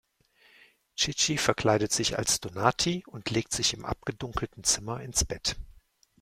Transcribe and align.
Schicchi 0.95 1.37
verkleidet 1.37 1.91
sich 1.91 2.17
als 2.17 2.39
Donati 2.39 3.03
und 3.05 3.29
legt 3.29 3.53
sich 3.53 3.75
im 3.75 3.85
abgedunkelten 3.85 4.63
Zimmer 4.63 4.99
ins 4.99 5.25
Bett. 5.25 5.57